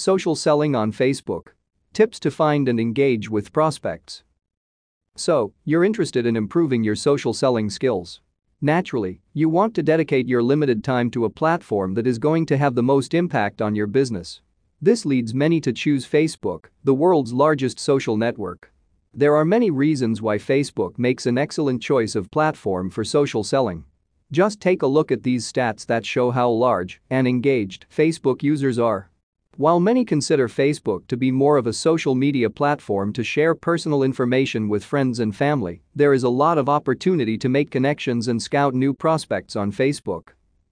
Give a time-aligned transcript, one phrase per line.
[0.00, 1.48] Social selling on Facebook.
[1.92, 4.22] Tips to find and engage with prospects.
[5.14, 8.22] So, you're interested in improving your social selling skills.
[8.62, 12.56] Naturally, you want to dedicate your limited time to a platform that is going to
[12.56, 14.40] have the most impact on your business.
[14.80, 18.72] This leads many to choose Facebook, the world's largest social network.
[19.12, 23.84] There are many reasons why Facebook makes an excellent choice of platform for social selling.
[24.32, 28.78] Just take a look at these stats that show how large and engaged Facebook users
[28.78, 29.09] are.
[29.60, 34.02] While many consider Facebook to be more of a social media platform to share personal
[34.02, 38.40] information with friends and family, there is a lot of opportunity to make connections and
[38.40, 40.28] scout new prospects on Facebook.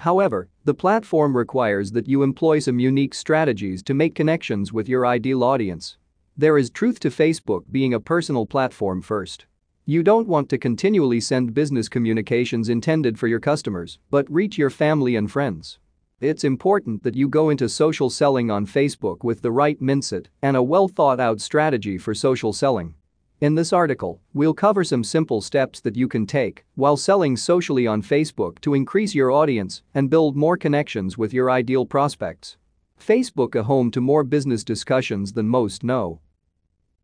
[0.00, 5.06] However, the platform requires that you employ some unique strategies to make connections with your
[5.06, 5.96] ideal audience.
[6.36, 9.46] There is truth to Facebook being a personal platform first.
[9.84, 14.70] You don't want to continually send business communications intended for your customers, but reach your
[14.70, 15.78] family and friends.
[16.22, 20.56] It's important that you go into social selling on Facebook with the right mindset and
[20.56, 22.94] a well thought out strategy for social selling.
[23.40, 27.88] In this article, we'll cover some simple steps that you can take while selling socially
[27.88, 32.56] on Facebook to increase your audience and build more connections with your ideal prospects.
[33.00, 36.20] Facebook a home to more business discussions than most know.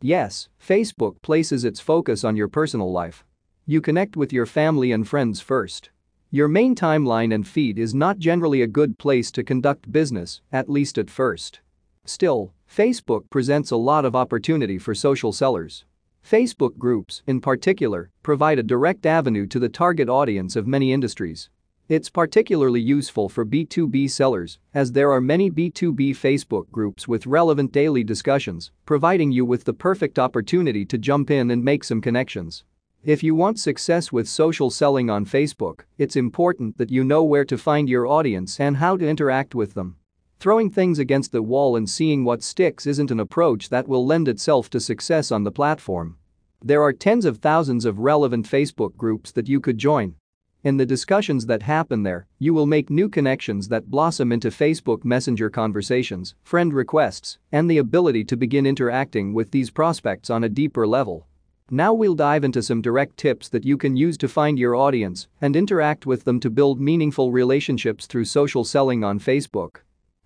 [0.00, 3.24] Yes, Facebook places its focus on your personal life.
[3.66, 5.90] You connect with your family and friends first.
[6.32, 10.70] Your main timeline and feed is not generally a good place to conduct business, at
[10.70, 11.58] least at first.
[12.04, 15.84] Still, Facebook presents a lot of opportunity for social sellers.
[16.24, 21.50] Facebook groups, in particular, provide a direct avenue to the target audience of many industries.
[21.88, 27.72] It's particularly useful for B2B sellers, as there are many B2B Facebook groups with relevant
[27.72, 32.62] daily discussions, providing you with the perfect opportunity to jump in and make some connections.
[33.04, 37.46] If you want success with social selling on Facebook, it's important that you know where
[37.46, 39.96] to find your audience and how to interact with them.
[40.38, 44.28] Throwing things against the wall and seeing what sticks isn't an approach that will lend
[44.28, 46.18] itself to success on the platform.
[46.62, 50.16] There are tens of thousands of relevant Facebook groups that you could join.
[50.62, 55.06] In the discussions that happen there, you will make new connections that blossom into Facebook
[55.06, 60.50] Messenger conversations, friend requests, and the ability to begin interacting with these prospects on a
[60.50, 61.26] deeper level.
[61.72, 65.28] Now we'll dive into some direct tips that you can use to find your audience
[65.40, 69.76] and interact with them to build meaningful relationships through social selling on Facebook.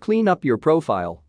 [0.00, 1.22] Clean up your profile.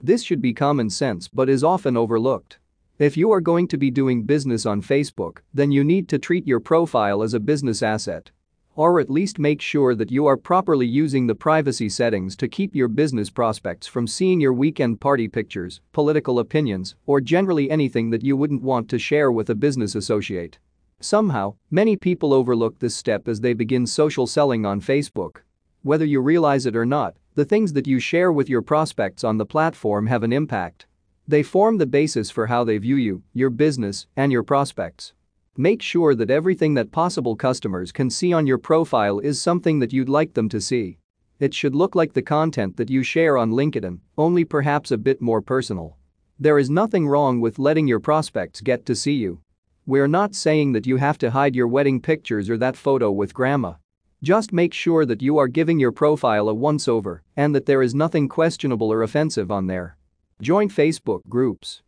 [0.00, 2.58] This should be common sense but is often overlooked.
[2.98, 6.46] If you are going to be doing business on Facebook, then you need to treat
[6.46, 8.30] your profile as a business asset.
[8.78, 12.76] Or at least make sure that you are properly using the privacy settings to keep
[12.76, 18.22] your business prospects from seeing your weekend party pictures, political opinions, or generally anything that
[18.22, 20.60] you wouldn't want to share with a business associate.
[21.00, 25.38] Somehow, many people overlook this step as they begin social selling on Facebook.
[25.82, 29.38] Whether you realize it or not, the things that you share with your prospects on
[29.38, 30.86] the platform have an impact.
[31.26, 35.14] They form the basis for how they view you, your business, and your prospects.
[35.60, 39.92] Make sure that everything that possible customers can see on your profile is something that
[39.92, 40.98] you'd like them to see.
[41.40, 45.20] It should look like the content that you share on LinkedIn, only perhaps a bit
[45.20, 45.96] more personal.
[46.38, 49.40] There is nothing wrong with letting your prospects get to see you.
[49.84, 53.34] We're not saying that you have to hide your wedding pictures or that photo with
[53.34, 53.72] grandma.
[54.22, 57.82] Just make sure that you are giving your profile a once over and that there
[57.82, 59.96] is nothing questionable or offensive on there.
[60.40, 61.82] Join Facebook groups.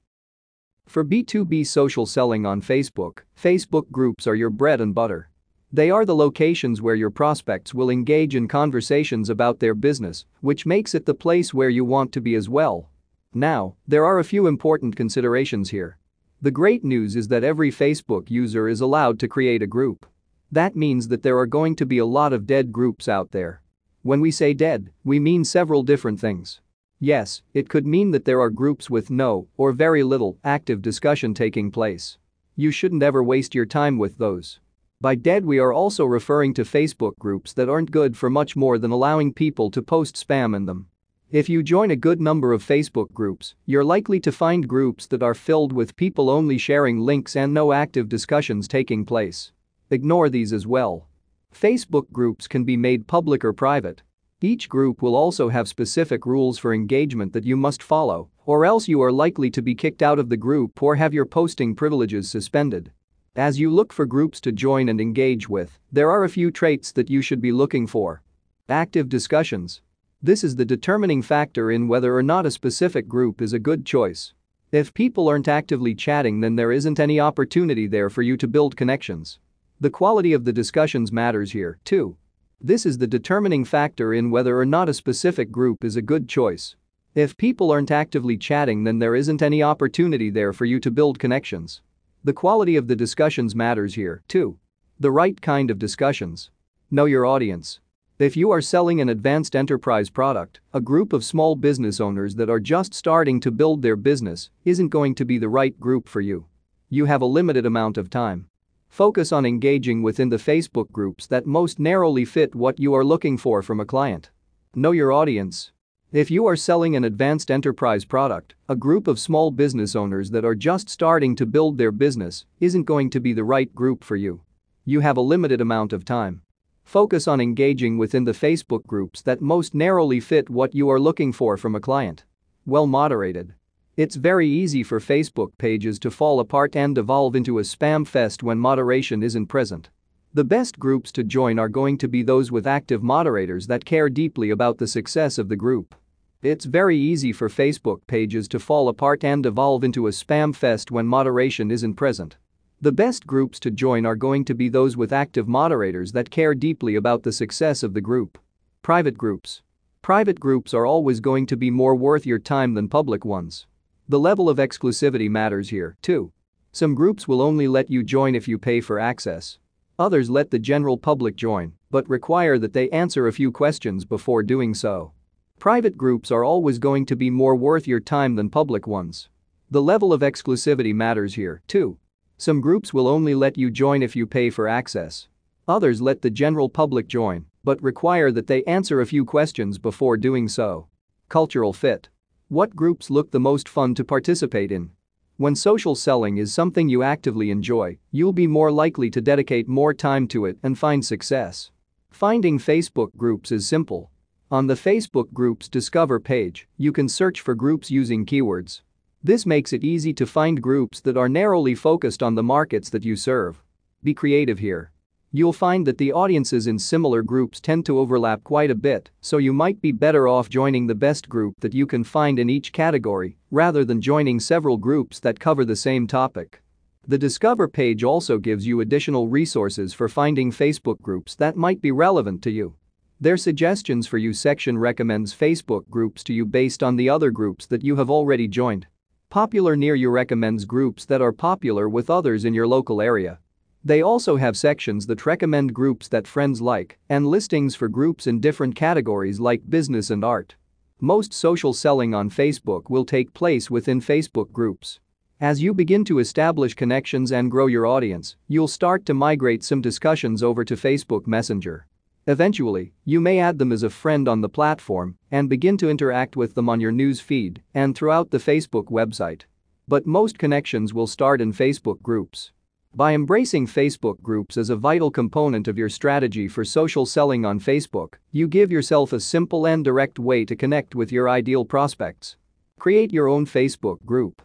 [0.91, 5.31] For B2B social selling on Facebook, Facebook groups are your bread and butter.
[5.73, 10.67] They are the locations where your prospects will engage in conversations about their business, which
[10.67, 12.91] makes it the place where you want to be as well.
[13.33, 15.97] Now, there are a few important considerations here.
[16.43, 20.07] The great news is that every Facebook user is allowed to create a group.
[20.51, 23.63] That means that there are going to be a lot of dead groups out there.
[24.03, 26.61] When we say dead, we mean several different things.
[27.03, 31.33] Yes, it could mean that there are groups with no or very little active discussion
[31.33, 32.19] taking place.
[32.57, 34.61] You shouldn't ever waste your time with those.
[35.01, 38.77] By dead, we are also referring to Facebook groups that aren't good for much more
[38.77, 40.89] than allowing people to post spam in them.
[41.31, 45.23] If you join a good number of Facebook groups, you're likely to find groups that
[45.23, 49.53] are filled with people only sharing links and no active discussions taking place.
[49.89, 51.09] Ignore these as well.
[51.55, 54.03] Facebook groups can be made public or private.
[54.43, 58.89] Each group will also have specific rules for engagement that you must follow, or else
[58.89, 62.31] you are likely to be kicked out of the group or have your posting privileges
[62.31, 62.91] suspended.
[63.37, 66.91] As you look for groups to join and engage with, there are a few traits
[66.93, 68.23] that you should be looking for.
[68.71, 69.83] Active discussions.
[70.23, 73.85] This is the determining factor in whether or not a specific group is a good
[73.85, 74.33] choice.
[74.73, 78.75] If people aren't actively chatting, then there isn't any opportunity there for you to build
[78.75, 79.39] connections.
[79.81, 82.17] The quality of the discussions matters here, too.
[82.63, 86.29] This is the determining factor in whether or not a specific group is a good
[86.29, 86.77] choice.
[87.15, 91.19] If people aren't actively chatting, then there isn't any opportunity there for you to build
[91.19, 91.81] connections.
[92.23, 94.59] The quality of the discussions matters here, too.
[94.99, 96.51] The right kind of discussions.
[96.91, 97.81] Know your audience.
[98.19, 102.51] If you are selling an advanced enterprise product, a group of small business owners that
[102.51, 106.21] are just starting to build their business isn't going to be the right group for
[106.21, 106.45] you.
[106.91, 108.50] You have a limited amount of time.
[108.91, 113.39] Focus on engaging within the Facebook groups that most narrowly fit what you are looking
[113.39, 114.31] for from a client.
[114.75, 115.71] Know your audience.
[116.11, 120.45] If you are selling an advanced enterprise product, a group of small business owners that
[120.45, 124.17] are just starting to build their business isn't going to be the right group for
[124.17, 124.43] you.
[124.85, 126.43] You have a limited amount of time.
[126.83, 131.33] Focus on engaging within the Facebook groups that most narrowly fit what you are looking
[131.33, 132.25] for from a client.
[132.67, 133.55] Well moderated.
[133.97, 138.43] It's very easy for Facebook pages to fall apart and devolve into a spam fest
[138.43, 139.91] when moderation isn't present.
[140.33, 144.09] The best groups to join are going to be those with active moderators that care
[144.09, 145.97] deeply about the success of the group.
[146.41, 150.93] It's very easy for Facebook pages to fall apart and devolve into a spam fest
[150.93, 152.37] when moderation isn't present.
[152.81, 156.55] The best groups to join are going to be those with active moderators that care
[156.55, 158.39] deeply about the success of the group.
[158.83, 159.63] Private groups.
[160.01, 163.67] Private groups are always going to be more worth your time than public ones.
[164.11, 166.33] The level of exclusivity matters here, too.
[166.73, 169.61] Some groups will only let you join if you pay for access.
[170.01, 174.43] Others let the general public join, but require that they answer a few questions before
[174.43, 175.13] doing so.
[175.61, 179.29] Private groups are always going to be more worth your time than public ones.
[179.71, 181.97] The level of exclusivity matters here, too.
[182.37, 185.29] Some groups will only let you join if you pay for access.
[185.69, 190.17] Others let the general public join, but require that they answer a few questions before
[190.17, 190.89] doing so.
[191.29, 192.09] Cultural fit.
[192.51, 194.91] What groups look the most fun to participate in?
[195.37, 199.95] When social selling is something you actively enjoy, you'll be more likely to dedicate more
[199.95, 201.71] time to it and find success.
[202.11, 204.11] Finding Facebook groups is simple.
[204.51, 208.81] On the Facebook Groups Discover page, you can search for groups using keywords.
[209.23, 213.05] This makes it easy to find groups that are narrowly focused on the markets that
[213.05, 213.63] you serve.
[214.03, 214.91] Be creative here.
[215.33, 219.39] You'll find that the audiences in similar groups tend to overlap quite a bit, so
[219.39, 222.73] you might be better off joining the best group that you can find in each
[222.73, 226.61] category rather than joining several groups that cover the same topic.
[227.07, 231.93] The Discover page also gives you additional resources for finding Facebook groups that might be
[231.93, 232.75] relevant to you.
[233.21, 237.67] Their suggestions for you section recommends Facebook groups to you based on the other groups
[237.67, 238.89] that you have already joined.
[239.29, 243.39] Popular near you recommends groups that are popular with others in your local area.
[243.83, 248.41] They also have sections that recommend groups that friends like and listings for groups in
[248.41, 250.55] different categories like business and art.
[251.01, 255.01] Most social selling on Facebook will take place within Facebook groups.
[255.41, 259.81] As you begin to establish connections and grow your audience, you'll start to migrate some
[259.81, 261.87] discussions over to Facebook Messenger.
[262.27, 266.37] Eventually, you may add them as a friend on the platform and begin to interact
[266.37, 269.45] with them on your news feed and throughout the Facebook website.
[269.89, 272.53] But most connections will start in Facebook groups.
[272.93, 277.61] By embracing Facebook groups as a vital component of your strategy for social selling on
[277.61, 282.37] Facebook, you give yourself a simple and direct way to connect with your ideal prospects.
[282.81, 284.43] Create your own Facebook group.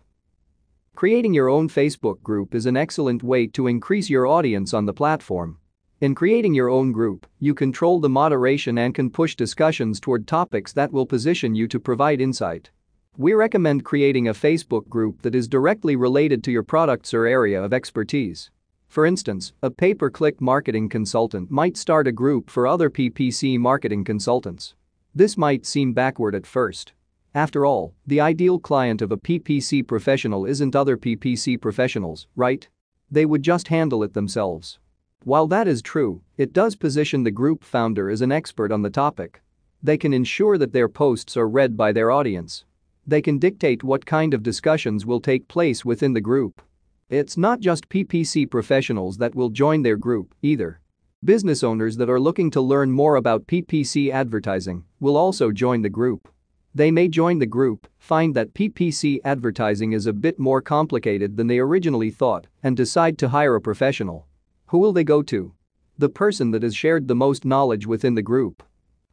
[0.94, 4.94] Creating your own Facebook group is an excellent way to increase your audience on the
[4.94, 5.58] platform.
[6.00, 10.72] In creating your own group, you control the moderation and can push discussions toward topics
[10.74, 12.70] that will position you to provide insight.
[13.18, 17.64] We recommend creating a Facebook group that is directly related to your products or area
[17.64, 18.52] of expertise.
[18.90, 24.76] For instance, a pay-per-click marketing consultant might start a group for other PPC marketing consultants.
[25.14, 26.92] This might seem backward at first.
[27.34, 32.68] After all, the ideal client of a PPC professional isn't other PPC professionals, right?
[33.10, 34.78] They would just handle it themselves.
[35.24, 38.90] While that is true, it does position the group founder as an expert on the
[38.90, 39.42] topic.
[39.82, 42.66] They can ensure that their posts are read by their audience.
[43.08, 46.62] They can dictate what kind of discussions will take place within the group.
[47.10, 50.80] It's not just PPC professionals that will join their group, either.
[51.24, 55.90] Business owners that are looking to learn more about PPC advertising will also join the
[55.90, 56.28] group.
[56.74, 61.46] They may join the group, find that PPC advertising is a bit more complicated than
[61.46, 64.28] they originally thought, and decide to hire a professional.
[64.68, 65.54] Who will they go to?
[65.98, 68.64] The person that has shared the most knowledge within the group.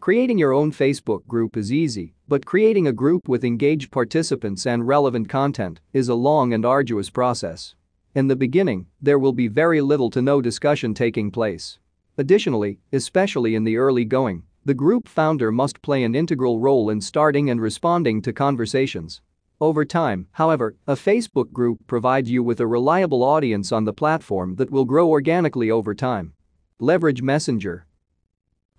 [0.00, 4.88] Creating your own Facebook group is easy, but creating a group with engaged participants and
[4.88, 7.74] relevant content is a long and arduous process.
[8.14, 11.78] In the beginning, there will be very little to no discussion taking place.
[12.16, 17.02] Additionally, especially in the early going, the group founder must play an integral role in
[17.02, 19.20] starting and responding to conversations.
[19.60, 24.54] Over time, however, a Facebook group provides you with a reliable audience on the platform
[24.54, 26.32] that will grow organically over time.
[26.78, 27.84] Leverage Messenger.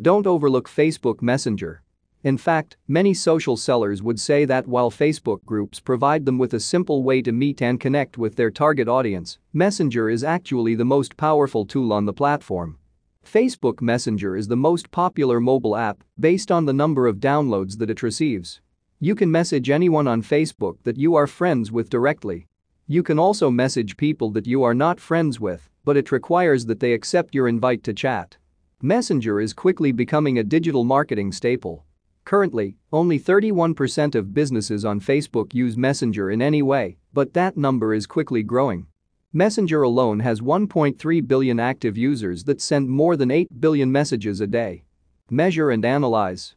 [0.01, 1.82] Don't overlook Facebook Messenger.
[2.23, 6.59] In fact, many social sellers would say that while Facebook groups provide them with a
[6.59, 11.17] simple way to meet and connect with their target audience, Messenger is actually the most
[11.17, 12.77] powerful tool on the platform.
[13.25, 17.89] Facebook Messenger is the most popular mobile app based on the number of downloads that
[17.89, 18.61] it receives.
[19.01, 22.47] You can message anyone on Facebook that you are friends with directly.
[22.87, 26.79] You can also message people that you are not friends with, but it requires that
[26.79, 28.37] they accept your invite to chat.
[28.81, 31.83] Messenger is quickly becoming a digital marketing staple.
[32.25, 37.93] Currently, only 31% of businesses on Facebook use Messenger in any way, but that number
[37.93, 38.87] is quickly growing.
[39.33, 44.47] Messenger alone has 1.3 billion active users that send more than 8 billion messages a
[44.47, 44.83] day.
[45.29, 46.55] Measure and analyze.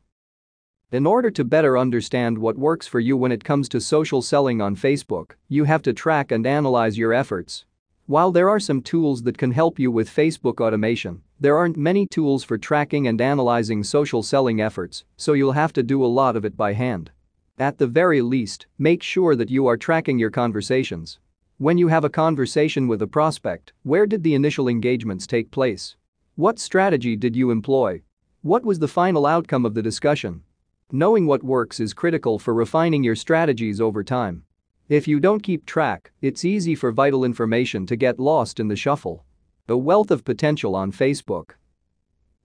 [0.92, 4.60] In order to better understand what works for you when it comes to social selling
[4.60, 7.64] on Facebook, you have to track and analyze your efforts.
[8.08, 12.06] While there are some tools that can help you with Facebook automation, there aren't many
[12.06, 16.36] tools for tracking and analyzing social selling efforts, so you'll have to do a lot
[16.36, 17.10] of it by hand.
[17.58, 21.18] At the very least, make sure that you are tracking your conversations.
[21.58, 25.96] When you have a conversation with a prospect, where did the initial engagements take place?
[26.36, 28.02] What strategy did you employ?
[28.42, 30.44] What was the final outcome of the discussion?
[30.92, 34.44] Knowing what works is critical for refining your strategies over time.
[34.88, 38.76] If you don't keep track, it's easy for vital information to get lost in the
[38.76, 39.24] shuffle.
[39.68, 41.54] A wealth of potential on Facebook.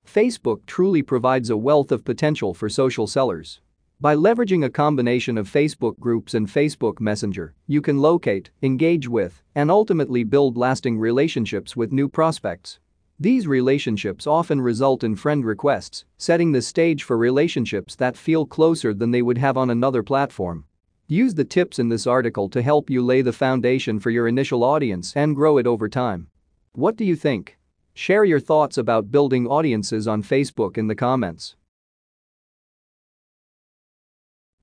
[0.08, 3.62] Facebook truly provides a wealth of potential for social sellers.
[4.00, 9.44] By leveraging a combination of Facebook groups and Facebook Messenger, you can locate, engage with,
[9.54, 12.80] and ultimately build lasting relationships with new prospects.
[13.20, 18.96] These relationships often result in friend requests, setting the stage for relationships that feel closer
[18.96, 20.66] than they would have on another platform.
[21.12, 24.64] Use the tips in this article to help you lay the foundation for your initial
[24.64, 26.30] audience and grow it over time.
[26.72, 27.58] What do you think?
[27.94, 31.58] Share your thoughts about building audiences on Facebook in the comments.